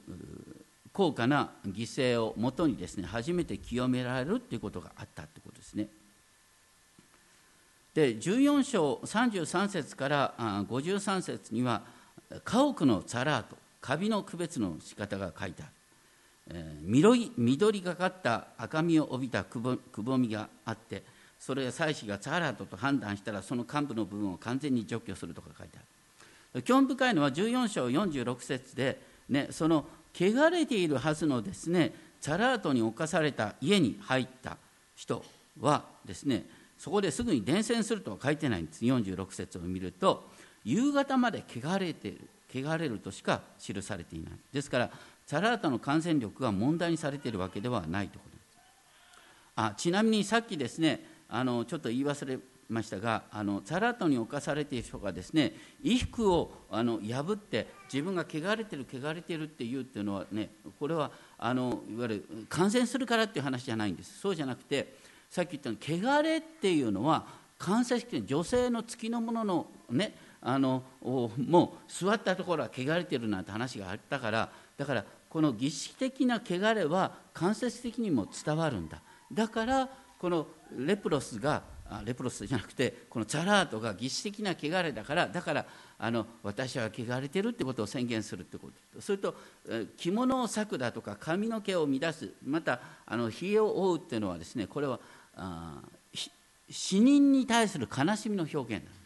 [0.93, 5.89] 高価な犠牲をもとにですね初めて清められるということがあったということですね。
[7.95, 11.83] で14章33節から53節には
[12.45, 15.73] 家屋のザラートカビの区別の仕方が書いてある、
[16.49, 21.03] えー、緑緑がかった赤みを帯びたくぼくぼみがあって
[21.39, 26.63] それが妻子がツァラートと判断したらその幹部の部分を完全に除去するとか書いてある。
[26.63, 34.57] 興味深いのは14章46節で、ね、その汚れているはずのですねチャラートに侵された家に入った
[34.97, 35.25] 人
[35.61, 36.45] はですね
[36.77, 38.85] そこですぐに伝染するとは書いてないんです。
[38.85, 40.29] 46節を見ると
[40.65, 42.29] 夕方まで汚れている。
[42.53, 44.33] 汚れるとしか記されていない。
[44.53, 44.91] ですから
[45.27, 48.37] チャラートの感染力が問題にされているわけではないということ。
[48.37, 48.59] です
[49.57, 64.21] あちなみにさっきですねあのちょっと言い忘れましたがあのチャラートに侵されている人がですね衣服をあの破って自分が汚れてる汚れてるって言うっていうのはねこれはあのいわゆる感染するからっていう話じゃないんです。
[64.21, 64.95] そうじゃなくて
[65.29, 67.27] さっき言ったように汚れっていうのは
[67.59, 79.01] 間接的に女性の月のもののねあのもう座ったところは汚れてるなんて話があったからだからこの儀式的な汚れは間接的にも伝わるんだ。
[79.33, 81.63] だからこのレプロスが
[82.05, 85.67] レプロスじゃなくてこのチャラートが儀式的な汚れだからだから
[85.99, 89.01] あの私は汚れてるってことを宣言するってこと。
[89.01, 89.35] それと
[89.97, 95.01] 着物を裂くだとか髪の毛を乱すまたあの冷えを覆うっていうのはですねこれは
[96.69, 99.00] 死人に対する悲しみの表現なんです。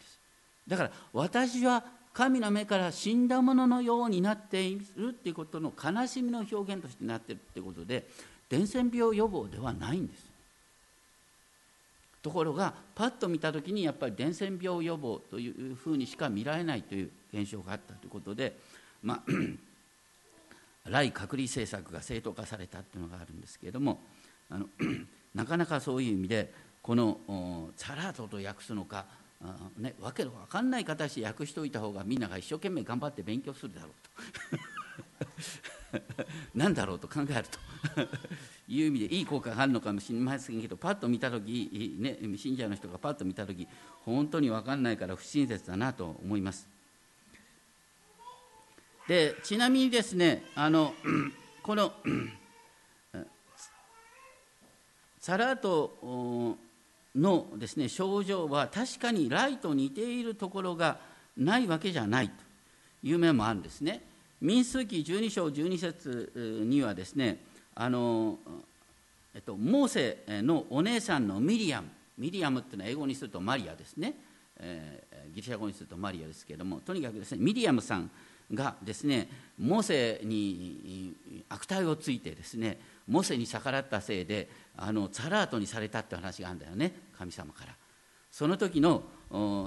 [0.67, 8.07] だから私は神の目から死んだもののようになっているっていうことの悲しみの表現としてなっているってことで
[8.49, 10.35] 伝染病予防ではないんです。
[12.25, 18.57] ところがパッと見た時にやっぱり伝染病予防というふうにしか見られないという現象があったということで
[19.03, 19.23] まあ
[20.89, 23.99] 来隔離政策が正当化されたというのがあるんですけれども
[24.49, 24.65] あの
[25.35, 26.51] なかなかそういう意味で
[26.81, 29.05] このチャラートと訳すのか
[29.77, 34.09] ね、わけのわかんない形で訳しておいた方がみんなが一生懸命頑張って勉強するだろうと。
[36.55, 37.59] 何だろうと考えると。
[38.67, 43.67] いう意味でいい効果があるのかもしれませんけどパッと見た時、ね、信者の人がパッと見た時
[44.03, 46.67] 本当に分かんないから不親切だなと思います。
[49.07, 50.95] でちなみにですねあの
[51.61, 51.93] この
[55.19, 56.57] サラート
[57.15, 60.97] のですね症状は確かにライと似ているところが
[61.37, 62.33] ないわけじゃないと
[63.03, 64.01] いう面もあるんですね。
[64.41, 67.39] 民数記12章12節にはですね
[67.73, 68.37] あの、
[69.33, 74.13] えっと、モーセのお姉さんのミリアムミリアムっていうのは英語にするとマリアですね、
[74.59, 78.09] えー、ギリシャ語にするとマリアですけれどもとにかくですねミリアムさん
[78.53, 79.27] がですね
[79.59, 81.15] モーセに
[81.49, 86.93] 悪態をついてですねモーセに逆らったせいであのザラートにされたって話があるんだよね。
[87.17, 87.75] 神様から。
[88.31, 89.03] その時の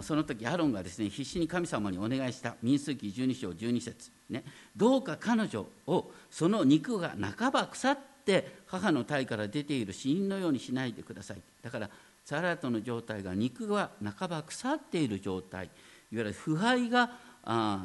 [0.02, 2.56] その時アロンがですね必死に神様にお願いした。
[2.62, 4.10] 民数記12章12節。
[4.30, 4.44] ね。
[4.76, 11.40] どうか彼女をその肉が半ば腐って母の体から出ている死人のようにしないでください。
[11.62, 11.90] だから
[12.26, 15.66] ザラートの状態が肉が半ば腐っている状態。
[15.66, 15.72] いわ
[16.10, 17.10] ゆる腐敗が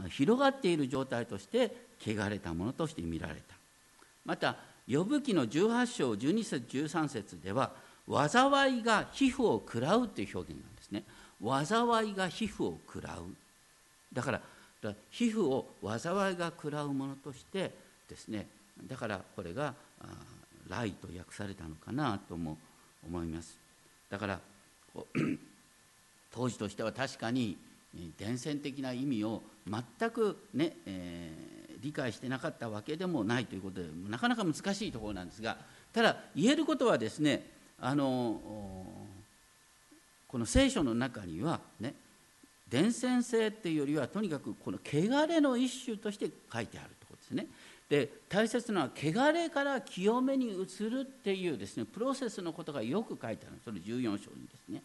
[0.10, 3.56] 広がっている状態として汚れたものとして見られた。
[4.26, 4.58] また
[4.90, 7.72] 呼ぶ記の18章12節13節では
[8.08, 11.04] 災いが皮膚を食らうという表現なんですね。
[11.42, 13.24] 災いが皮膚を食らう。
[14.12, 14.42] だから
[15.10, 17.72] 皮膚を災いが食らうものとして
[18.10, 18.48] ですね
[18.86, 19.74] だからこれが
[20.68, 22.58] 「来」と訳されたのかなとも
[23.06, 23.58] 思います。
[24.10, 24.40] だから
[26.32, 27.58] 当時としては確かに
[28.18, 35.58] 伝染的な意味を全くね、え、理解してなかったわけでもないということでなかなか難しいところなんですが
[35.92, 37.46] ただ言えることはですね
[37.80, 38.40] あの
[40.28, 41.94] この聖書の中にはね
[42.70, 47.48] 伝染性っていうよりはとにかくこの汚れの一種として書いてあるところですね。
[47.90, 54.82] で大切なのは汚れから清めに移るっていうですねプロセスのことがよく書いてあるそれ14章にですね。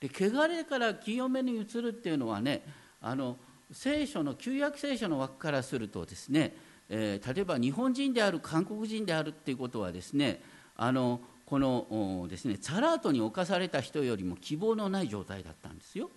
[0.00, 2.62] で汚れから清めに移るっていうのはね
[3.00, 3.38] あの
[3.72, 6.54] 聖書の旧約聖書の枠からするとですね、
[6.88, 10.40] えー、例えば日本人である韓国人であるっていうことはですね
[10.76, 16.10] あのこのですねサラートに侵された人よりも希望のない状態だったんですよ。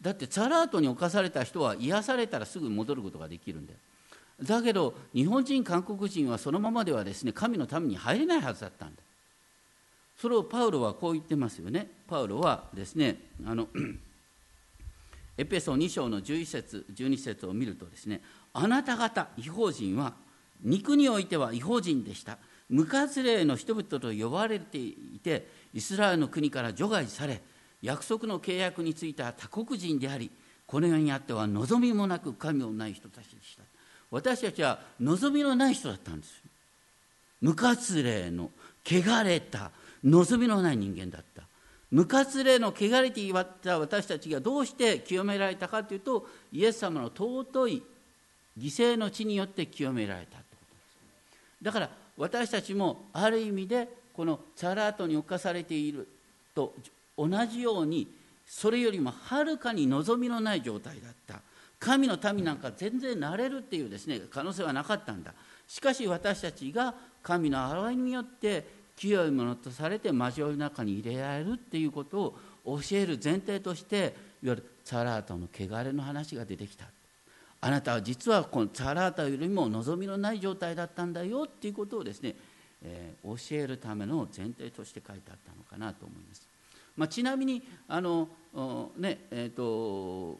[0.00, 3.78] だってサラートに侵された人は癒されたらすぐ戻ることができるんだよ。
[4.42, 9.02] だけど日本人韓国人はそのままではですね神のために入れないはずだったんだ。
[10.16, 11.88] それをパウロはこう言ってますよね。
[12.06, 13.16] パウロはですね
[13.46, 13.68] あの
[15.36, 18.20] エペソ2章の11節12節を見るとですね
[18.52, 20.14] あなた方違法人は
[20.62, 22.38] 肉においては違法人でした。
[22.70, 27.42] 無活霊の人々と呼ばれていてイスラエルの国から除外され
[27.82, 30.30] 約束の契約についた他国人であり
[30.66, 33.64] この世にあっては望みもなく神もない人たちでした。
[34.10, 36.42] 私たちは望みのない人だったんです。
[37.40, 38.50] 無活霊の
[38.84, 39.70] 汚れた
[40.02, 41.42] 望みのない人間だった。
[41.94, 47.82] 無活霊の汚れていった私たちがどうして清められたかというとイエス様の尊い
[48.58, 50.80] 犠牲の地によって清められたということで
[51.60, 51.64] す。
[51.66, 56.08] だから私たちもある意味でこのチャラートに侵されている
[56.52, 56.74] と
[57.16, 58.08] 同じように
[58.44, 61.42] それよりもはるかに望みのない状態だった。
[61.78, 65.32] 神の民なんか全然なれるっていうですね可能性はなかったんだ。
[65.68, 66.92] しかし私たちが
[67.22, 72.34] 神の憐れみによって清いものとされて交わりの中に入れられるっていうこと
[72.64, 73.96] を教える前提として
[74.42, 76.86] いわゆるチャラートの汚れの話が出てきた
[77.60, 82.34] あなたは実はこのチャラータよりも望みのない状態だったんだよっていうことをですね、
[82.82, 86.46] えー、教えるための前提として書いてあったのかなと思います。
[86.94, 88.28] まあ、ちなみにあの、
[88.98, 90.38] ねえーと、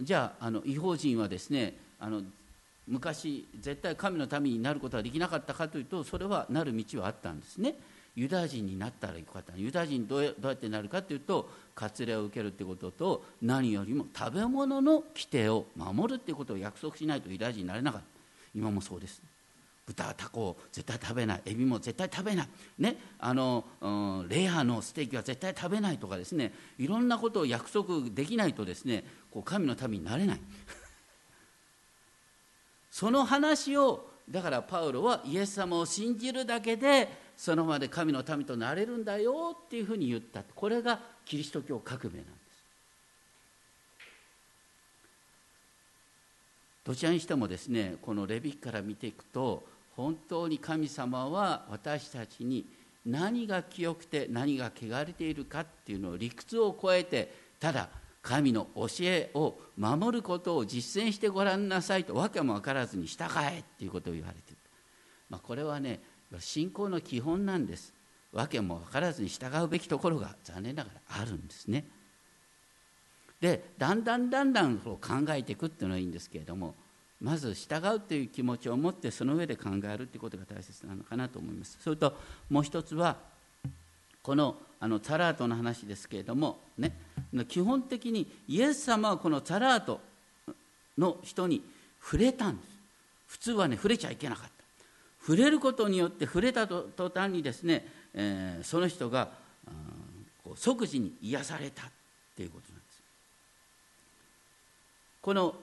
[0.00, 2.22] じゃああの違法人はですねあの
[2.88, 7.76] 昔絶対神の民になることはできなかったかというとそれはなる道はあったんですね。
[8.14, 18.06] ユダヤ人になったらよかったユダヤ人どうやってなるかというと割礼を受けるということと何よりも食べ物の規定を守るということを約束しないとユダヤ人になれなかった。
[18.54, 19.22] 今もそうです。
[19.86, 21.42] 豚タコを絶対食べない。
[21.46, 22.48] エビも絶対食べない、
[22.78, 26.52] ね、あの、うん、レアのステーキは絶対食べないとかですね。
[26.78, 30.40] いろんなことを約束できないとですねこう神の民になれない。
[32.90, 40.42] その話をだからパウロはイエス様を信じるだけでそのまで神の民となれるんだよっていうふうに言った。
[40.42, 42.42] これがキリスト教革命なんです。
[46.84, 49.64] どちらにしてもですねこのレビから見ていくと
[49.96, 52.66] 本当に神様は私たちに
[53.06, 57.88] 何が清くて何が汚れているかっていうのを理屈を超えてただ
[58.22, 64.56] 神の教えを守ることを実践してごらんなさいと訳も分からずに従えっていうことを言われてる、
[65.28, 66.00] まあ、これはね
[66.40, 67.92] 信仰の基本なんです。
[68.32, 71.84] 訳も分からずに従うべきところが残念ながらあるんですね。
[73.40, 76.74] でだんだんだんだんこう考えていくっていうのはいいんですけれども
[77.20, 81.76] まず従うという気持ちを持ってその上で考えるということが大切なのかなと思います。
[81.80, 82.16] それと
[82.48, 83.16] もう一つは
[84.22, 86.96] このあのツァラートの話ですけれどもね
[87.48, 90.00] 基本的にイエス様はこのツァラート
[90.96, 91.62] の人に
[92.00, 92.68] 触れたんです。
[93.28, 94.61] 普通はね触れちゃいけなかった。
[95.24, 99.30] 触れることによって触れた途端にですね、えー、その人が
[100.44, 101.90] こう即時に癒されたっ
[102.36, 103.02] ていうことなんです。
[105.20, 105.54] この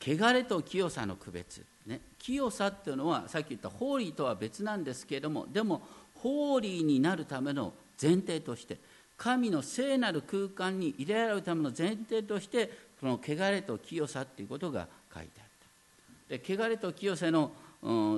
[0.00, 5.82] 汚れと清さの区別、ね、清さっていうのはさっき言ったホーリーとは別なんですけれどもでも
[6.16, 8.78] ホーリーになるための前提として
[9.18, 12.70] 神の聖なる空間に入れられるための前提として
[13.00, 16.38] この汚れと清さっていうことが書いてあった。
[16.38, 17.52] で汚れと清さの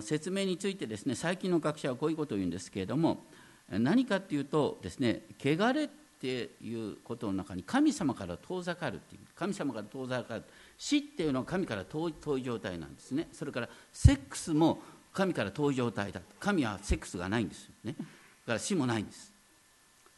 [0.03, 3.25] 説明についてですね最近の学者はこういうことを言うんですけれども
[3.71, 5.89] 何かっていうとですね汚れっ
[6.21, 10.45] ていうことの中に神様から遠ざかるっていう神様から遠ざかる
[10.79, 13.29] 死っていうのは神から遠い遠い状態なんですね。
[13.33, 14.81] それからセックスも
[15.13, 17.95] 神から遠い状態だ神はセックスがないんですよね。
[17.99, 19.33] だから死もないんです。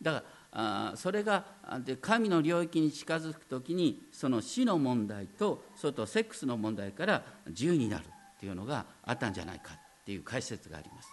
[0.02, 0.24] だから
[0.58, 1.44] あそれが
[1.84, 8.04] で神の領域に近づく時にその死の問題とそれとセックスの問題から自由になる。
[8.36, 11.08] っていうのがあったんじゃないかっていう解説があります。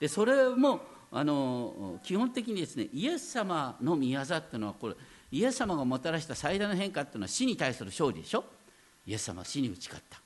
[0.00, 0.80] でそれも
[1.12, 4.94] あの基本的にですねイエス様の御業っていうのはこれ
[5.30, 8.44] イエス様がもたらした最大の変化っていうのは死に対する勝利でしょ？
[9.06, 10.20] イエス様は死に打ち勝った。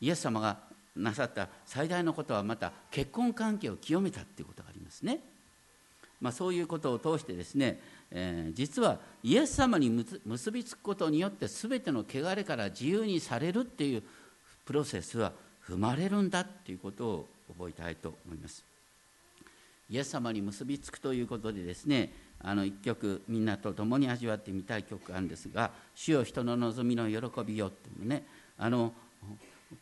[0.00, 0.58] イエス様が
[0.94, 5.20] なさった最大のことはまた結婚関係を清めたっていうことがありますね、
[6.20, 9.88] まあ、そういうことを通してですね、えー、実はイエス様に
[10.26, 14.02] 結びつくことによって全ての汚れから自由にされるっていう
[14.66, 15.32] プロセスは
[15.68, 18.64] 踏まれるんだっていうことを覚えたいと思います。
[19.90, 28.24] イエス様に結びつくということでですねあの一曲みんなと共に味わってみたい曲があるんですが「主よ人の望みの喜びよ」っていうね
[28.56, 28.94] あの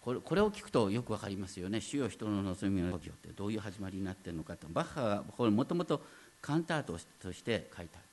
[0.01, 4.67] これこれを聞くとよく分かりますよね「主よ人の望みの喜びよ」ってどういう始まりになってるのかと。
[4.69, 6.05] バッハがこれもともと
[6.43, 7.99] カンタートとして書いた。
[7.99, 8.09] んで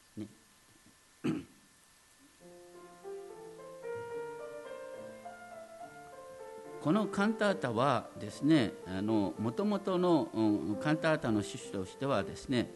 [1.23, 1.45] すね。
[6.81, 8.73] このカンタータはですね
[9.03, 10.41] もともとの、う
[10.73, 12.71] ん、カンタータの趣旨としてはですね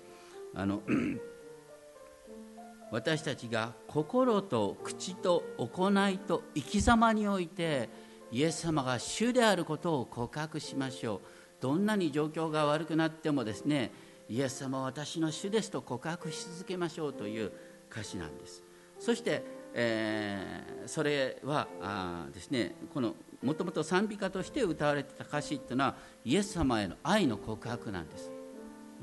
[0.53, 0.81] あの
[2.91, 7.89] 私たちが心と口と行いと生き様において
[8.31, 11.21] イエス様が主であることを告白しましょう。
[11.61, 13.91] どんなに状況が悪くなってもですね
[14.27, 17.51] イエス様は私の主ですと告白し続けましょうという
[17.91, 18.63] 歌詞なんです。
[18.99, 19.43] そして、
[19.73, 28.31] えー、それはあですねこのもともと賛美歌として歌われてた歌詞っていうのはイエス様への愛の告白なんです。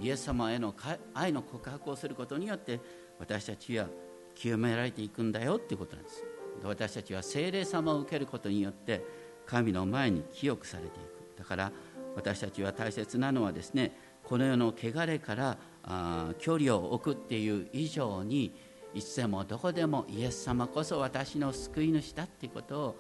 [0.01, 0.75] イエス様への
[1.13, 2.81] 愛の告白をすることによって
[3.19, 3.87] 私たちは
[4.35, 6.25] 清められていくんだよっていうことなんです。
[6.63, 9.05] 私たちは聖霊様を受けることによって
[9.47, 11.39] 神の前に清くされていく。
[11.39, 11.73] だから
[12.15, 18.55] 私たちは大切なのはですねこの世の汚れからあ距離を置くっていう以上に
[18.95, 22.97] いつでもどこでもイエス様こそ私の救い主だっていうことを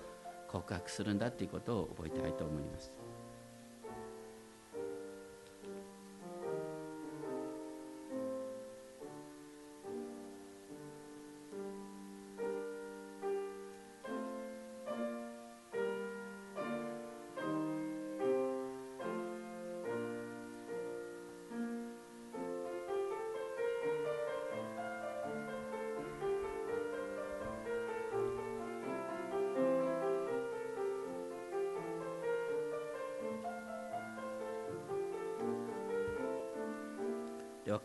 [0.48, 2.97] 告白するんだっていうことを覚えたいと思います。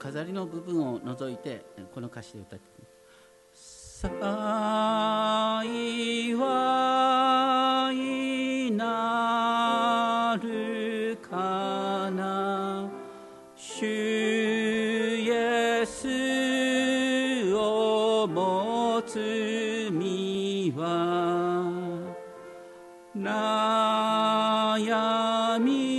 [0.04, 2.66] 飾りの部分を除いてこの歌詞で歌って
[3.56, 5.64] 「幸
[7.93, 12.89] いなるかな。
[13.56, 21.72] 主イエスを持つ身は
[23.16, 25.92] 悩み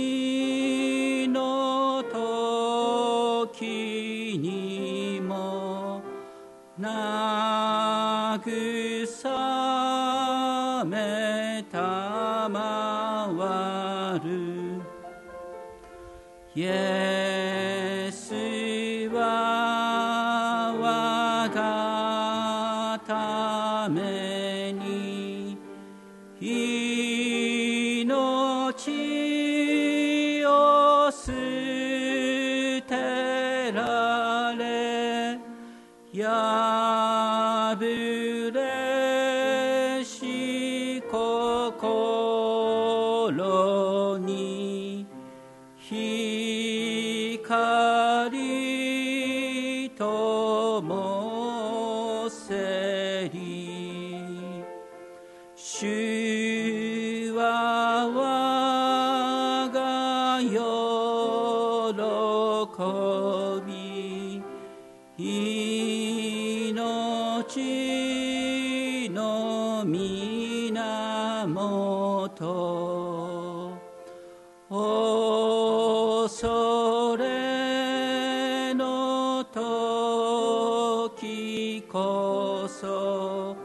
[82.15, 83.57] こそ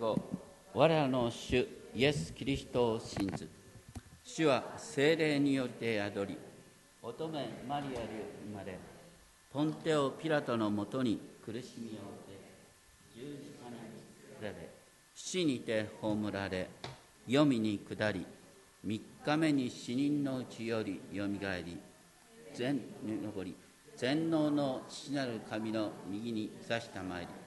[0.05, 0.18] 後
[0.74, 3.48] 我らの主イエス・キリストを信ず。
[4.22, 6.38] 主は精霊によって宿り
[7.02, 7.96] 乙女マリアに
[8.50, 8.78] 生まれ
[9.52, 12.32] ポンテオ・ピラトのもとに苦しみを受
[13.14, 13.76] け十字架に
[14.40, 14.70] つられ
[15.14, 16.68] 死にて葬られ
[17.26, 18.26] 黄泉に下り
[18.82, 21.78] 三日目に死人のうちよりよみがえり
[22.55, 23.55] 全に上り
[23.96, 27.44] 全能の父なる神の右に座したまいり。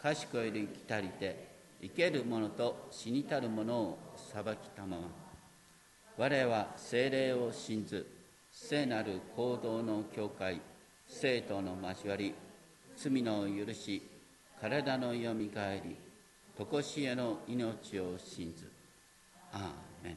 [0.00, 1.47] 賢より来たりて
[1.80, 5.08] 生ける者と死にたる者を裁きたまま。
[6.16, 8.06] 我は精霊を信ず
[8.50, 10.60] 聖なる行動の教会
[11.06, 12.34] 生徒の交わり
[12.96, 14.02] 罪の許し
[14.60, 15.96] 体のよみがえり
[16.58, 18.68] 常しえの命を信ず。
[19.52, 20.16] アーメン。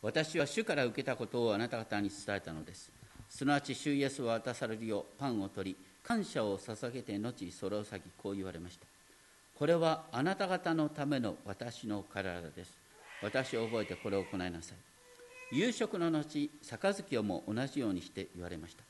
[0.00, 2.92] 私は主から受けたことをあなた方に伝えたのです。
[3.28, 8.86] すなわち主イエスは渡されるようパンを取り感謝を捧げて後それを先こう言われました。
[9.58, 12.78] これはあなた方のための私の体です。
[13.20, 15.56] 私を覚えてこれを行いなさい。
[15.56, 18.84] 夕食の後杯をも同じようにして言われました。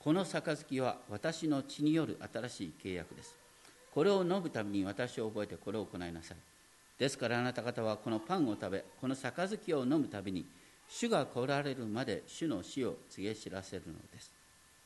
[0.00, 3.36] この杯は私の血による新しい契約です。
[3.94, 6.36] これを飲むために私を覚えてこれを行いなさい。
[6.98, 10.46] ですからあなた方はこのパンを食べこの杯を飲むたびに
[10.88, 14.37] 主が来られるまで主の死を告げ知らせるのです。